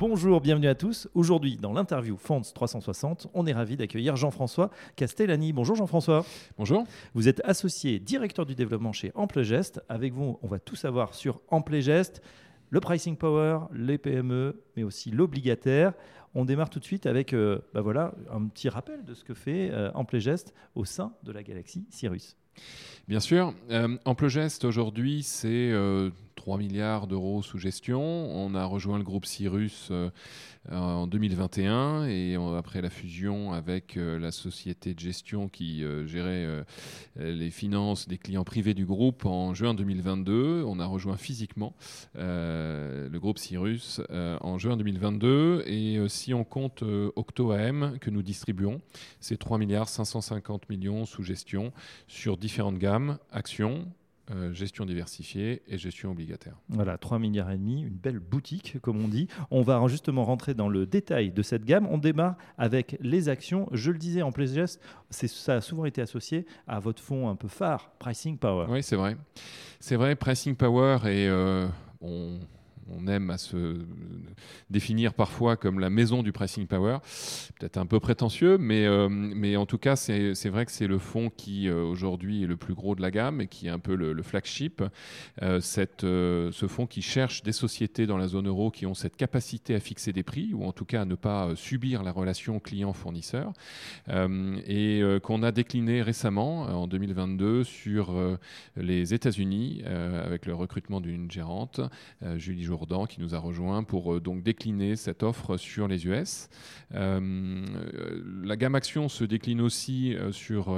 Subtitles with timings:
[0.00, 1.08] Bonjour, bienvenue à tous.
[1.14, 5.52] Aujourd'hui, dans l'interview Fonds 360, on est ravi d'accueillir Jean-François Castellani.
[5.52, 6.24] Bonjour Jean-François.
[6.56, 6.84] Bonjour.
[7.14, 9.82] Vous êtes associé directeur du développement chez Amplegest.
[9.88, 12.22] Avec vous, on va tout savoir sur Amplegest,
[12.70, 15.94] le pricing power, les PME, mais aussi l'obligataire.
[16.32, 19.34] On démarre tout de suite avec euh, bah voilà, un petit rappel de ce que
[19.34, 22.36] fait euh, Amplegest au sein de la galaxie Cyrus.
[23.08, 25.72] Bien sûr, euh, Amplegest aujourd'hui, c'est
[26.48, 28.00] 3 milliards d'euros sous gestion.
[28.00, 29.92] On a rejoint le groupe Cyrus
[30.70, 36.44] en 2021 et après la fusion avec euh, la société de gestion qui euh, gérait
[36.44, 36.62] euh,
[37.16, 40.64] les finances des clients privés du groupe en juin 2022.
[40.66, 41.74] On a rejoint physiquement
[42.14, 46.82] le groupe Cyrus en juin 2022 et si on compte
[47.16, 48.80] Octo AM que nous distribuons,
[49.20, 51.72] c'est 3 milliards 550 millions sous gestion
[52.06, 53.86] sur différentes gammes, actions,
[54.30, 56.56] euh, gestion diversifiée et gestion obligataire.
[56.68, 59.28] Voilà, 3 milliards et demi, une belle boutique, comme on dit.
[59.50, 61.86] On va justement rentrer dans le détail de cette gamme.
[61.90, 63.68] On démarre avec les actions.
[63.72, 64.66] Je le disais en plaisir,
[65.10, 68.66] ça a souvent été associé à votre fonds un peu phare, Pricing Power.
[68.68, 69.16] Oui, c'est vrai.
[69.80, 71.66] C'est vrai, Pricing Power et euh,
[72.00, 72.38] on
[72.96, 73.76] on aime à se
[74.70, 76.98] définir parfois comme la maison du pricing power.
[77.58, 80.98] Peut-être un peu prétentieux, mais, euh, mais en tout cas, c'est vrai que c'est le
[80.98, 83.78] fonds qui euh, aujourd'hui est le plus gros de la gamme et qui est un
[83.78, 84.82] peu le, flagship.
[85.42, 89.16] Euh, cette, ce fonds qui cherche des sociétés dans la zone euro qui ont cette
[89.16, 92.60] capacité à fixer des prix ou en tout cas à ne pas subir la relation
[92.60, 93.52] client-fournisseur
[94.08, 98.14] et qu'on a décliné récemment en 2022 sur
[98.76, 101.80] les États-Unis avec le recrutement d'une gérante,
[102.36, 102.64] Julie
[103.08, 106.48] Qui nous a rejoint pour euh, donc décliner cette offre sur les US.
[106.94, 107.64] Euh,
[108.42, 110.76] la gamme action se décline aussi euh, sur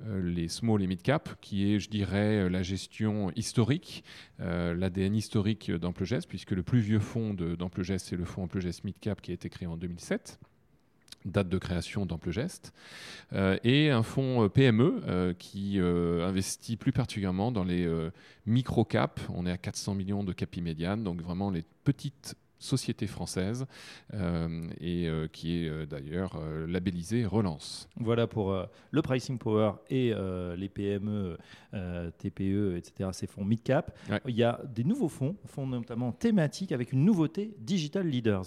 [0.00, 4.02] les small et mid cap, qui est, je dirais, la gestion historique,
[4.38, 9.20] l'ADN historique d'Amplegest, puisque le plus vieux fonds d'Amplegest, c'est le fonds Amplegest mid cap
[9.20, 10.38] qui a été créé en 2007
[11.24, 12.72] date de création d'Amplegest,
[13.32, 17.88] euh, et un fonds euh, PME euh, qui investit plus particulièrement dans les
[18.46, 19.22] micro-caps.
[19.34, 23.66] On est à 400 millions de capi médiane, donc vraiment les petites sociétés françaises
[24.12, 27.88] et qui est d'ailleurs labellisé Relance.
[27.96, 28.54] Voilà pour
[28.90, 30.12] le pricing power et
[30.56, 31.38] les PME,
[32.18, 33.10] TPE, etc.
[33.12, 33.96] Ces fonds mid-cap.
[34.26, 38.44] Il y a des nouveaux fonds, fonds notamment thématiques avec une nouveauté, Digital Leaders.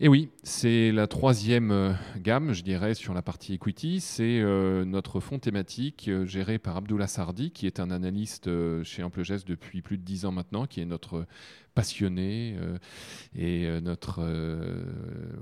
[0.00, 4.00] Et oui, c'est la troisième euh, gamme, je dirais, sur la partie equity.
[4.00, 8.50] C'est euh, notre fonds thématique euh, géré par Abdullah Sardi, qui est un analyste
[8.82, 11.26] chez Amplegest depuis plus de dix ans maintenant, qui est notre
[11.74, 12.56] passionné
[13.34, 14.22] et notre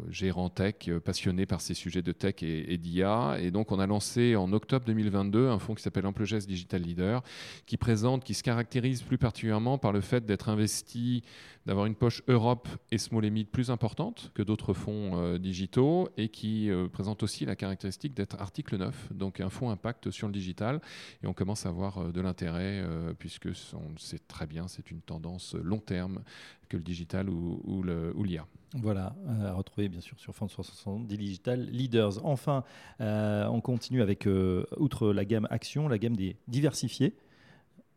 [0.08, 3.38] gérant tech passionné par ces sujets de tech et, d'IA.
[3.40, 7.22] Et donc, on a lancé en octobre 2022 un fonds qui s'appelle Amplegest Digital Leader,
[7.66, 11.22] qui présente, qui se caractérise plus particulièrement par le fait d'être investi,
[11.66, 16.28] d'avoir une poche Europe et small et plus importante que d'autres fonds euh, digitaux et
[16.28, 20.32] qui euh, présente aussi la caractéristique d'être article 9, donc un fonds impact sur le
[20.32, 20.80] digital.
[21.22, 22.84] Et on commence à avoir euh, de l'intérêt
[23.18, 26.19] puisque on sait très bien, c'est une tendance long terme
[26.68, 28.46] que le digital ou, ou l'IA.
[28.74, 32.24] Voilà, à retrouver bien sûr sur Fonds 360 Digital Leaders.
[32.24, 32.64] Enfin,
[33.00, 34.28] on continue avec,
[34.76, 37.14] outre la gamme action, la gamme des diversifiés.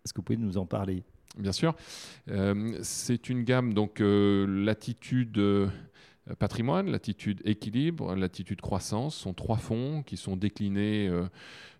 [0.03, 1.03] Est-ce que vous pouvez nous en parler?
[1.37, 1.75] Bien sûr.
[2.81, 5.37] c'est une gamme, donc l'attitude
[6.29, 11.27] euh, patrimoine, l'attitude équilibre, l'attitude croissance sont trois fonds qui sont déclinés euh,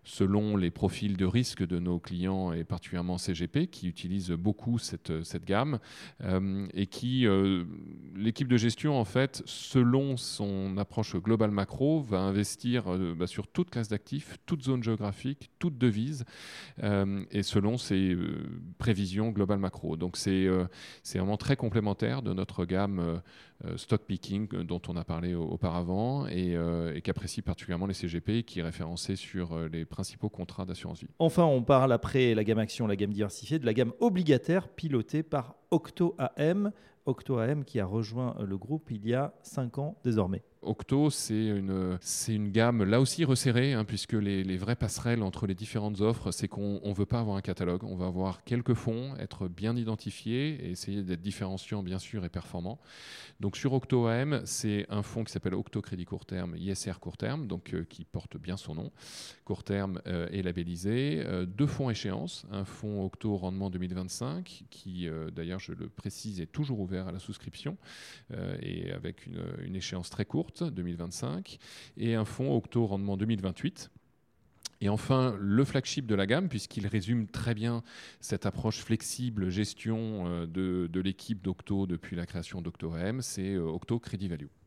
[0.04, 5.12] selon les profils de risque de nos clients et particulièrement CGP qui utilisent beaucoup cette,
[5.44, 5.78] gamme
[6.22, 7.26] euh, et qui,
[8.14, 12.84] l'équipe de gestion en fait, selon son approche globale macro, va investir
[13.16, 16.24] bah, sur toute classe d'actifs, toute zone géographique, toute devise
[16.82, 18.16] et selon ses
[18.78, 19.96] prévisions globales macro.
[19.96, 20.48] Donc c'est
[21.02, 23.20] c'est vraiment très complémentaire de notre gamme
[23.76, 28.60] stock picking euh, dont on a parlé auparavant euh, et, qu'apprécie particulièrement les CGP qui
[28.60, 31.08] est référencé sur euh, les principaux contrats d'assurance vie.
[31.20, 35.22] Enfin, on parle après la gamme action, la gamme diversifiée, de la gamme obligataire pilotée
[35.22, 36.70] par Octo AM.
[37.04, 40.44] Octo AM qui a rejoint le groupe il y a 5 ans désormais.
[40.62, 45.22] Octo, c'est une, c'est une gamme là aussi resserrée, hein, puisque les, les, vraies passerelles
[45.22, 48.44] entre les différentes offres, c'est qu'on ne veut pas avoir un catalogue, on va avoir
[48.44, 52.78] quelques fonds, être bien identifiés et essayer d'être différenciants bien sûr et performants.
[53.40, 57.16] Donc sur Octo AM, c'est un fonds qui s'appelle Octo Crédit Court Terme, ISR Court
[57.16, 58.92] Terme, donc euh, qui porte bien son nom.
[59.44, 61.22] Court Terme euh, est labellisé.
[61.24, 66.46] Euh, deux fonds échéances, un fonds Octo Rendement 2025, qui d'ailleurs je le précise est
[66.50, 67.76] toujours ouvert à la souscription
[68.60, 71.58] et avec une, échéance très courte 2025,
[71.96, 73.90] et un fonds Octo Rendement 2028
[74.80, 77.82] Et enfin, le flagship de la gamme, puisqu'il résume très bien
[78.20, 83.62] cette approche flexible gestion euh, de, de l'équipe d'Octo depuis la création d'OctoM, c'est euh,
[83.62, 84.63] Octo Credit Value.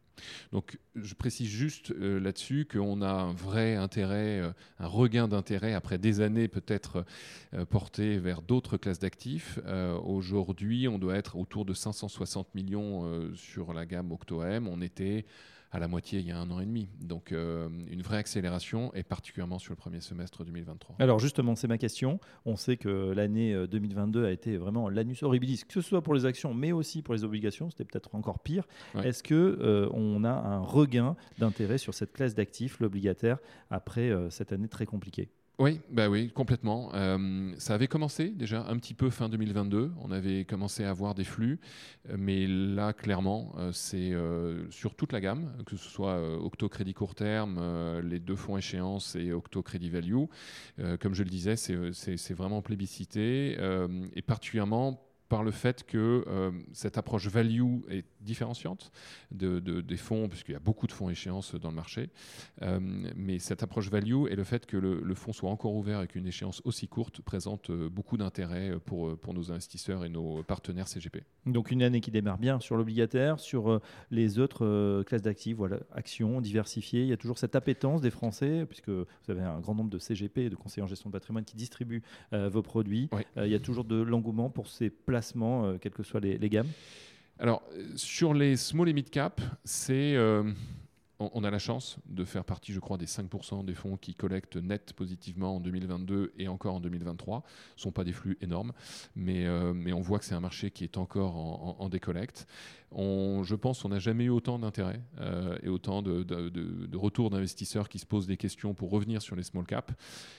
[0.51, 5.73] Donc, je précise juste euh, là-dessus qu'on a un vrai intérêt, euh, un regain d'intérêt
[5.73, 7.05] après des années peut-être
[7.53, 9.59] euh, portées vers d'autres classes d'actifs.
[10.03, 14.67] Aujourd'hui, on doit être autour de 560 millions sur la gamme OctoM.
[14.67, 15.25] On était
[15.71, 16.89] à la moitié il y a un an et demi.
[17.01, 20.95] Donc euh, une vraie accélération, et particulièrement sur le premier semestre 2023.
[20.99, 22.19] Alors justement, c'est ma question.
[22.45, 26.13] On sait que l'année 2022 euh, a été vraiment l'anus horribilis, que ce soit pour
[26.13, 27.69] les actions, mais aussi pour les obligations.
[27.69, 28.67] C'était peut-être encore pire.
[29.03, 33.37] Est-ce que euh, on a un regain d'intérêt sur cette classe d'actifs, l'obligataire,
[33.69, 35.29] après cette année très compliquée?
[35.59, 36.91] Oui, bah oui, complètement.
[36.93, 39.91] Euh, ça avait commencé déjà un petit peu fin 2022.
[40.03, 41.59] On avait commencé à avoir des flux,
[42.09, 44.13] euh, mais là, clairement, euh, c'est
[44.69, 47.59] sur toute la gamme, que ce soit Octo Crédit Court Terme,
[48.03, 50.25] les deux fonds échéance et Octo Crédit Value.
[50.99, 53.57] comme je le disais, c'est vraiment plébiscité
[54.15, 58.91] et particulièrement par le fait que euh, cette approche value est différenciante
[59.31, 62.09] de, des fonds, puisqu'il y a beaucoup de fonds échéances dans le marché.
[62.61, 62.79] Euh,
[63.15, 66.27] mais cette approche value et le fait que le, fonds soit encore ouvert avec une
[66.27, 71.23] échéance aussi courte présente euh, beaucoup d'intérêt pour, pour nos investisseurs et nos partenaires CGP.
[71.45, 73.81] Donc une année qui démarre bien sur l'obligataire, sur
[74.11, 77.01] les autres classes d'actifs, voilà, actions diversifiées.
[77.01, 79.97] Il y a toujours cette appétence des Français, puisque vous avez un grand nombre de
[79.97, 83.09] CGP, de conseillers en gestion de patrimoine, qui distribuent vos produits.
[83.37, 85.16] il y a toujours de l'engouement pour ces places
[85.65, 86.67] euh, quelles que soient les, gammes?
[87.39, 87.63] Alors,
[87.95, 90.15] sur les small et mid cap, c'est.
[90.15, 90.43] Euh,
[91.19, 94.57] on, a la chance de faire partie, je crois, des 5% des fonds qui collectent
[94.57, 97.43] net positivement en 2022 et encore en 2023.
[97.75, 98.71] Ce ne sont pas des flux énormes,
[99.15, 101.35] mais, euh, mais on voit que c'est un marché qui est encore
[101.81, 102.47] en, décollecte
[102.95, 106.25] je pense qu'on n'a jamais eu autant d'intérêt euh, et autant de,
[106.97, 109.93] retours d'investisseurs qui se posent des questions pour revenir sur les small caps.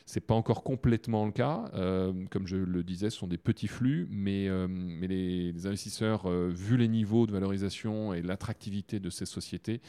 [0.07, 1.71] Ce n'est pas encore complètement le cas.
[1.75, 4.67] Euh, comme je le disais, ce sont des petits flux, mais, euh,
[5.01, 9.81] les, investisseurs, vu les niveaux de valorisation et l'attractivité de ces sociétés,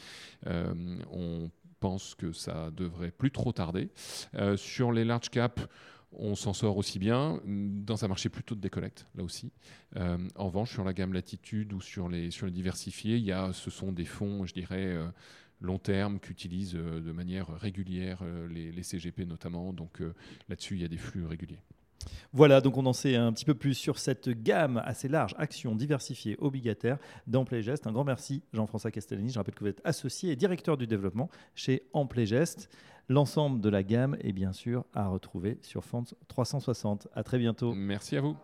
[1.10, 1.50] on
[1.80, 3.90] pense que ça devrait plus trop tarder.
[4.56, 5.66] sur les large caps,
[6.12, 9.52] on s'en sort aussi bien dans un marché plutôt de décollecte, là aussi.
[9.96, 13.70] Euh, en revanche, sur la gamme latitude ou sur les, sur les diversifiés, il ce
[13.70, 15.06] sont des fonds, je dirais, euh,
[15.60, 19.72] long terme qu'utilisent euh, de manière régulière les, les, CGP notamment.
[19.72, 20.02] Donc
[20.48, 21.60] là-dessus, il y a des flux réguliers.
[22.32, 25.74] Voilà, donc on en sait un petit peu plus sur cette gamme assez large, actions
[25.74, 27.86] diversifiées obligataires d'Amplegest.
[27.86, 29.30] Un grand merci Jean-François Castellani.
[29.30, 32.68] Je rappelle que vous êtes associé et directeur du développement chez Amplegest.
[33.08, 37.08] L'ensemble de la gamme est bien sûr à retrouver sur Fonds 360.
[37.12, 37.74] À très bientôt.
[37.74, 38.36] Merci à vous.